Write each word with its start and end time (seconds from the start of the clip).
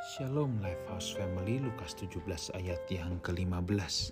Shalom 0.00 0.64
Lifehouse 0.64 1.12
Family 1.12 1.60
Lukas 1.60 1.92
17 1.92 2.24
ayat 2.56 2.88
yang 2.88 3.20
ke-15 3.20 4.08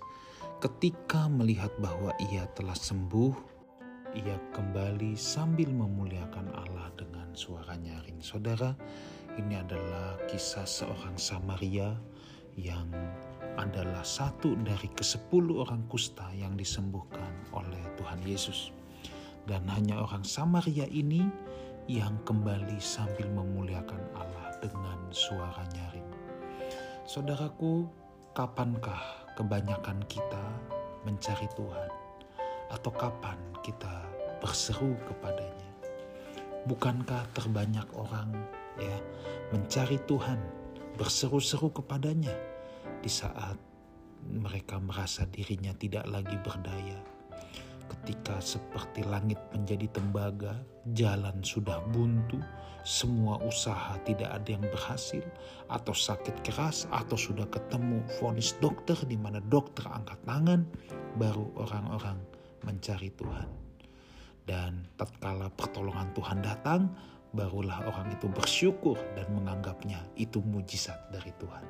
Ketika 0.61 1.25
melihat 1.25 1.73
bahwa 1.81 2.13
ia 2.29 2.45
telah 2.53 2.77
sembuh 2.77 3.33
Ia 4.13 4.37
kembali 4.53 5.17
sambil 5.17 5.73
memuliakan 5.73 6.53
Allah 6.53 6.93
dengan 6.93 7.33
suara 7.33 7.73
nyaring 7.73 8.21
Saudara 8.21 8.77
ini 9.41 9.57
adalah 9.57 10.21
kisah 10.29 10.69
seorang 10.69 11.17
Samaria 11.17 11.97
Yang 12.53 12.93
adalah 13.57 14.05
satu 14.05 14.53
dari 14.61 14.93
kesepuluh 14.93 15.65
orang 15.65 15.89
kusta 15.89 16.29
yang 16.37 16.53
disembuhkan 16.53 17.33
oleh 17.49 17.81
Tuhan 17.97 18.21
Yesus 18.29 18.69
Dan 19.49 19.65
hanya 19.73 20.05
orang 20.05 20.21
Samaria 20.21 20.85
ini 20.85 21.25
yang 21.89 22.21
kembali 22.21 22.77
sambil 22.77 23.25
memuliakan 23.33 24.13
Allah 24.13 24.53
dengan 24.61 25.09
suara. 25.09 25.68
Saudaraku, 27.09 27.89
kapankah 28.37 29.33
kebanyakan 29.33 29.97
kita 30.05 30.45
mencari 31.09 31.49
Tuhan? 31.57 31.89
Atau 32.69 32.93
kapan 32.93 33.33
kita 33.65 34.05
berseru 34.37 34.93
kepadanya? 35.09 35.73
Bukankah 36.69 37.25
terbanyak 37.33 37.89
orang 37.97 38.29
ya 38.77 38.93
mencari 39.49 39.97
Tuhan, 40.05 40.37
berseru-seru 41.01 41.73
kepadanya 41.73 42.37
di 43.01 43.09
saat 43.09 43.57
mereka 44.29 44.77
merasa 44.77 45.25
dirinya 45.25 45.73
tidak 45.73 46.05
lagi 46.05 46.37
berdaya, 46.37 47.01
ketika 47.99 48.39
seperti 48.39 49.03
langit 49.03 49.35
menjadi 49.51 49.91
tembaga, 49.91 50.55
jalan 50.95 51.43
sudah 51.43 51.83
buntu, 51.91 52.39
semua 52.87 53.35
usaha 53.43 53.99
tidak 54.07 54.31
ada 54.31 54.49
yang 54.55 54.63
berhasil, 54.71 55.21
atau 55.67 55.91
sakit 55.91 56.39
keras, 56.39 56.87
atau 56.95 57.19
sudah 57.19 57.43
ketemu 57.51 57.99
vonis 58.17 58.55
dokter 58.63 58.95
di 59.03 59.19
mana 59.19 59.43
dokter 59.51 59.83
angkat 59.91 60.15
tangan, 60.23 60.63
baru 61.19 61.51
orang-orang 61.59 62.15
mencari 62.63 63.11
Tuhan. 63.19 63.47
Dan 64.47 64.87
tatkala 64.95 65.51
pertolongan 65.53 66.09
Tuhan 66.15 66.39
datang, 66.39 66.87
barulah 67.35 67.83
orang 67.83 68.15
itu 68.15 68.31
bersyukur 68.31 68.97
dan 69.13 69.27
menganggapnya 69.35 69.99
itu 70.15 70.39
mujizat 70.41 71.11
dari 71.11 71.35
Tuhan. 71.37 71.63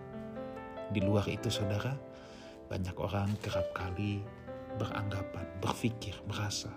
Di 0.93 1.02
luar 1.02 1.25
itu 1.27 1.49
saudara, 1.52 1.97
banyak 2.69 2.95
orang 2.95 3.33
kerap 3.41 3.73
kali 3.73 4.21
beranggapan, 4.80 5.45
berpikir, 5.59 6.16
merasa 6.25 6.72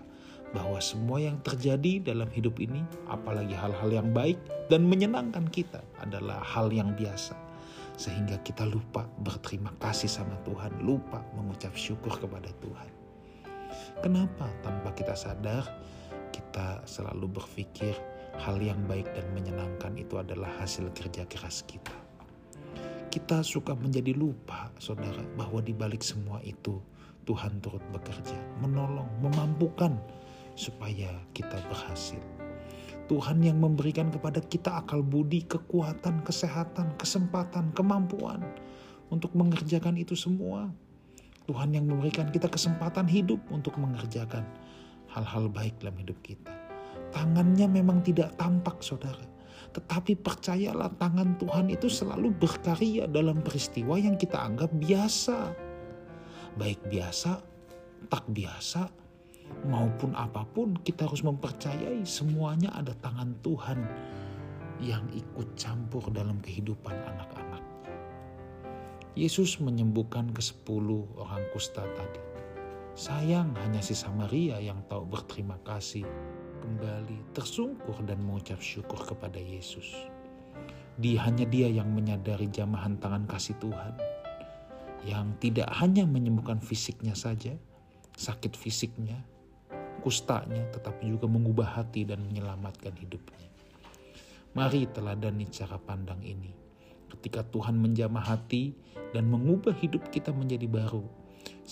bahwa 0.53 0.77
semua 0.84 1.17
yang 1.17 1.41
terjadi 1.41 2.12
dalam 2.12 2.28
hidup 2.28 2.61
ini, 2.61 2.84
apalagi 3.09 3.56
hal-hal 3.56 3.89
yang 3.89 4.12
baik 4.12 4.36
dan 4.69 4.84
menyenangkan 4.84 5.48
kita, 5.48 5.81
adalah 6.05 6.44
hal 6.44 6.69
yang 6.69 6.92
biasa, 6.92 7.33
sehingga 7.97 8.36
kita 8.44 8.69
lupa 8.69 9.09
berterima 9.25 9.72
kasih 9.81 10.12
sama 10.12 10.36
Tuhan, 10.44 10.84
lupa 10.84 11.25
mengucap 11.33 11.72
syukur 11.72 12.20
kepada 12.20 12.53
Tuhan. 12.61 12.89
Kenapa 14.05 14.53
tanpa 14.61 14.92
kita 14.92 15.16
sadar, 15.16 15.64
kita 16.28 16.84
selalu 16.84 17.41
berpikir 17.41 17.97
hal 18.37 18.61
yang 18.61 18.81
baik 18.84 19.09
dan 19.16 19.25
menyenangkan 19.33 19.97
itu 19.97 20.20
adalah 20.20 20.53
hasil 20.61 20.92
kerja 20.92 21.25
keras 21.25 21.64
kita? 21.64 22.02
Kita 23.12 23.44
suka 23.44 23.77
menjadi 23.77 24.16
lupa, 24.16 24.72
saudara, 24.80 25.20
bahwa 25.36 25.60
di 25.60 25.77
balik 25.77 26.00
semua 26.00 26.41
itu 26.41 26.80
Tuhan 27.28 27.60
turut 27.60 27.84
bekerja, 27.92 28.41
menolong, 28.64 29.04
memampukan 29.20 30.00
supaya 30.56 31.12
kita 31.36 31.60
berhasil. 31.69 32.24
Tuhan 33.12 33.44
yang 33.44 33.60
memberikan 33.60 34.08
kepada 34.08 34.41
kita 34.41 34.80
akal 34.80 35.04
budi, 35.04 35.44
kekuatan, 35.44 36.24
kesehatan, 36.24 36.96
kesempatan, 36.96 37.77
kemampuan 37.77 38.41
untuk 39.12 39.36
mengerjakan 39.36 40.00
itu 40.00 40.16
semua. 40.16 40.72
Tuhan 41.44 41.76
yang 41.76 41.84
memberikan 41.84 42.32
kita 42.32 42.48
kesempatan 42.48 43.04
hidup 43.12 43.44
untuk 43.52 43.76
mengerjakan 43.76 44.48
hal-hal 45.12 45.53
baik 45.53 45.76
dalam 45.84 46.00
hidup 46.00 46.16
kita. 46.25 46.48
Tangannya 47.12 47.69
memang 47.69 48.00
tidak 48.00 48.32
tampak, 48.41 48.81
saudara. 48.81 49.31
Tetapi 49.72 50.21
percayalah 50.21 50.93
tangan 51.00 51.41
Tuhan 51.41 51.72
itu 51.72 51.88
selalu 51.88 52.33
berkarya 52.37 53.09
dalam 53.09 53.41
peristiwa 53.41 53.97
yang 53.97 54.21
kita 54.21 54.37
anggap 54.37 54.69
biasa 54.77 55.72
baik 56.56 56.81
biasa, 56.88 57.41
tak 58.12 58.25
biasa, 58.28 58.88
maupun 59.69 60.12
apa 60.12 60.44
pun, 60.44 60.77
kita 60.84 61.09
harus 61.09 61.25
mempercayai 61.25 62.05
semuanya 62.05 62.72
ada 62.77 62.93
tangan 63.00 63.32
Tuhan 63.41 63.78
yang 64.82 65.05
ikut 65.15 65.55
campur 65.56 66.03
dalam 66.11 66.43
kehidupan 66.43 66.93
anak-anak. 66.93 67.62
Yesus 69.12 69.61
menyembuhkan 69.61 70.32
ke 70.32 70.41
sepuluh 70.41 71.05
orang 71.21 71.44
kusta 71.53 71.84
tadi. 71.84 72.21
Sayang 72.92 73.56
hanya 73.56 73.80
si 73.80 73.97
Samaria 73.97 74.60
yang 74.60 74.84
tahu 74.84 75.08
berterima 75.08 75.56
kasih, 75.64 76.04
kembali 76.60 77.32
tersungkur 77.32 77.97
dan 78.04 78.20
mengucap 78.20 78.60
syukur 78.60 79.00
kepada 79.00 79.41
Yesus. 79.41 79.97
Dia 81.00 81.25
hanya 81.25 81.48
dia 81.48 81.72
yang 81.72 81.88
menyadari 81.88 82.52
jamahan 82.52 83.00
tangan 83.00 83.25
kasih 83.25 83.56
Tuhan 83.64 83.97
yang 85.08 85.32
tidak 85.41 85.72
hanya 85.72 86.04
menyembuhkan 86.04 86.60
fisiknya 86.60 87.16
saja, 87.16 87.56
sakit 88.12 88.52
fisiknya, 88.60 89.25
kustanya, 90.04 90.60
tetapi 90.76 91.16
juga 91.16 91.25
mengubah 91.25 91.81
hati 91.81 92.04
dan 92.04 92.20
menyelamatkan 92.28 92.92
hidupnya. 92.92 93.48
Mari 94.52 94.84
teladani 94.92 95.48
cara 95.48 95.81
pandang 95.81 96.20
ini. 96.20 96.52
Ketika 97.08 97.41
Tuhan 97.48 97.81
menjamah 97.81 98.36
hati 98.36 98.76
dan 99.16 99.32
mengubah 99.32 99.72
hidup 99.81 100.12
kita 100.12 100.28
menjadi 100.28 100.69
baru, 100.69 101.22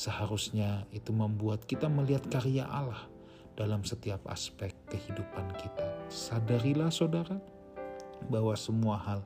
seharusnya 0.01 0.89
itu 0.97 1.13
membuat 1.13 1.69
kita 1.69 1.93
melihat 1.93 2.25
karya 2.33 2.65
Allah 2.65 3.05
dalam 3.53 3.85
setiap 3.85 4.25
aspek 4.33 4.73
kehidupan 4.89 5.53
kita. 5.61 5.85
Sadarilah 6.09 6.89
saudara 6.89 7.37
bahwa 8.33 8.57
semua 8.57 8.97
hal 8.97 9.21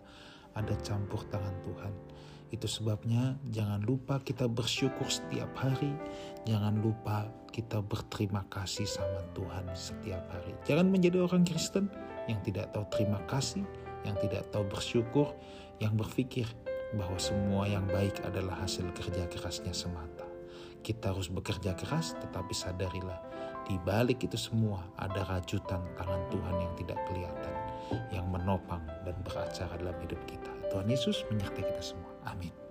ada 0.58 0.74
campur 0.82 1.22
tangan 1.30 1.54
Tuhan 1.62 1.94
itu 2.50 2.70
sebabnya 2.70 3.34
jangan 3.50 3.82
lupa 3.82 4.22
kita 4.22 4.46
bersyukur 4.46 5.10
setiap 5.10 5.50
hari. 5.58 5.90
Jangan 6.46 6.78
lupa 6.78 7.26
kita 7.50 7.82
berterima 7.82 8.46
kasih 8.46 8.86
sama 8.86 9.26
Tuhan 9.34 9.66
setiap 9.74 10.22
hari. 10.30 10.54
Jangan 10.62 10.86
menjadi 10.86 11.26
orang 11.26 11.42
Kristen 11.42 11.90
yang 12.30 12.38
tidak 12.46 12.70
tahu 12.70 12.86
terima 12.94 13.18
kasih, 13.26 13.66
yang 14.06 14.14
tidak 14.22 14.46
tahu 14.54 14.62
bersyukur, 14.70 15.34
yang 15.82 15.98
berpikir 15.98 16.46
bahwa 16.94 17.18
semua 17.18 17.66
yang 17.66 17.86
baik 17.90 18.22
adalah 18.22 18.62
hasil 18.62 18.86
kerja 18.94 19.26
kerasnya 19.26 19.74
semata. 19.74 20.23
Kita 20.84 21.16
harus 21.16 21.32
bekerja 21.32 21.72
keras, 21.72 22.12
tetapi 22.20 22.52
sadarilah 22.52 23.16
di 23.64 23.80
balik 23.80 24.20
itu 24.28 24.36
semua 24.36 24.84
ada 25.00 25.24
rajutan 25.24 25.80
tangan 25.96 26.22
Tuhan 26.28 26.56
yang 26.60 26.74
tidak 26.76 27.00
kelihatan, 27.08 27.54
yang 28.12 28.28
menopang 28.28 28.84
dan 29.08 29.16
beracara 29.24 29.72
dalam 29.80 29.96
hidup 30.04 30.20
kita. 30.28 30.52
Tuhan 30.68 30.84
Yesus 30.84 31.24
menyertai 31.32 31.64
kita 31.64 31.80
semua. 31.80 32.12
Amin. 32.28 32.63